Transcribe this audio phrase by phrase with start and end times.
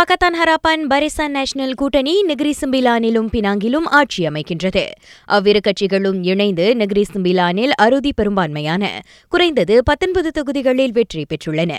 [0.00, 4.86] Pakatan Harapan Barisan national கூட்டணி Negeri சிம்பிலானிலும் பினாங்கிலும் ஆட்சி அமைக்கின்றது.
[5.24, 11.76] அவ்விரு கட்சிகளும் இணைந்து நெகிரி சிம்பிலானில் அறுதி பெரும்பான்மையான குறைந்தது பத்தொன்பது தொகுதிகளில் வெற்றி பெற்றுள்ளன.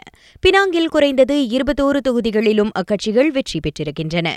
[0.47, 4.27] பினாங்கில் குறைந்தது இருபத்தோரு தொகுதிகளிலும் அக்கட்சிகள் வெற்றி பெற்றிருக்கின்றன.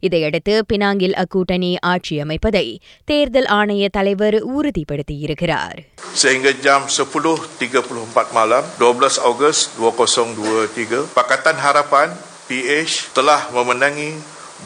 [0.00, 5.78] இதையடுத்து பினாங்கில் அக்கூட்டணி ஆட்சி அமைப்பதை தேர்தல் ஆணைய தலைவர் உறுதிப்படுத்தியிருக்கிறார்.
[6.22, 12.08] Sehingga jam 10.34 malam 12 Ogos 2023 Pakatan Harapan
[12.47, 14.11] PH telah memenangi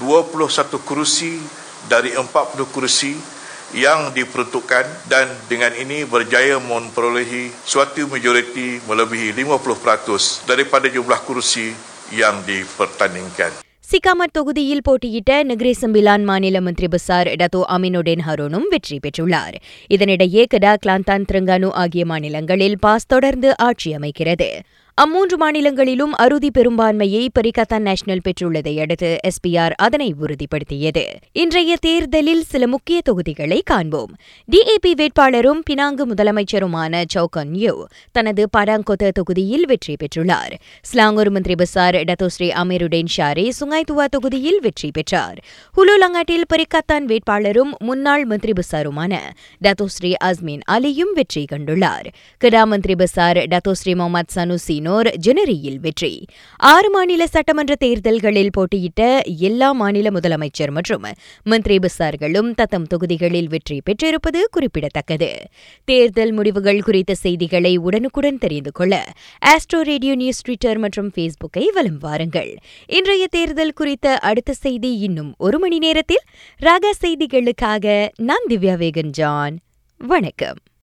[0.02, 1.34] 21 kerusi
[1.86, 3.14] dari 40 kerusi
[3.76, 11.68] yang diperuntukkan dan dengan ini berjaya memperolehi suatu majoriti melebihi 50% daripada jumlah kerusi
[12.16, 13.52] yang dipertandingkan.
[13.90, 19.56] சிக்காமட் தொகுதியில் போட்டியிட்ட நெக்ரி சம்பிலான் மாநில மந்திரி பசார் டத்தோ அமினுடென் ஹரோனும் வெற்றி பெற்றுள்ளார்
[19.90, 24.50] இதனிடையே கடா கிளாந்தான் திரங்கானு ஆகிய மாநிலங்களில் pass தொடர்ந்து ஆட்சி அமைக்கிறது
[25.01, 31.05] அம்மூன்று மாநிலங்களிலும் அறுதி பெரும்பான்மையை பரிகத்தான் நேஷனல் பெற்றுள்ளதை அடுத்து எஸ்பிஆர் அதனை உறுதிப்படுத்தியது.
[31.33, 34.13] இன்றைய தேர்தலில் சில முக்கிய தொகுதிகளை காண்போம்.
[34.53, 40.53] டிஏபி வேட்பாளரும் பினாங்கு முதலமைச்சருமான சௌகன் யூ தனது படாங்கொத்த தொகுதியில் வெற்றி பெற்றுள்ளார்.
[40.83, 45.41] ஸ்லாங்கூர் மந்திரி பசார் டத்தோஸ்ரீ அமீருடேன் ஷாரே சுங்காய்துவா தொகுதியில் வெற்றி பெற்றார்.
[45.79, 49.23] ஹுலுலங்காட்டில் பரிகத்தான் வேட்பாளரும் முன்னாள் மந்திரி பசாருமான
[49.63, 52.07] டத்தோஸ்ரீ அஸ்மின் அலியும் வெற்றி கண்டுள்ளார்.
[52.39, 56.13] Kedah Menteri Besar Datuk Seri Muhammad Sanusi Nor ஜெனரியில் வெற்றி.
[56.73, 59.03] ஆறு மாநில சட்டமன்ற தேர்தல்களில் போட்டியிட்ட
[59.39, 61.07] எல்லா மாநில முதலமைச்சர் மற்றும்
[61.45, 65.31] மந்திரி பசார்களும் தத்தம் தொகுதிகளில் வெற்றி பெற்றிருப்பது குறிப்பிடத்தக்கது.
[65.85, 69.03] தேர்தல் முடிவுகள் குறித்த செய்திகளை உடனுக்குடன் தெரிந்து கொள்ள
[69.53, 72.53] ஆஸ்ட்ரோ ரேடியோ நியூஸ் ட்விட்டர் மற்றும் ஃபேஸ்புக்கை வலம் வாருங்கள்.
[72.87, 76.25] இன்றைய தேர்தல் குறித்த அடுத்த செய்தி இன்னும் ஒரு மணி நேரத்தில்.
[76.61, 77.87] ராகா செய்திகளுக்காக
[78.31, 79.57] நான் திவ்யா வேகன் ஜான்
[79.99, 80.61] வணக்கம்.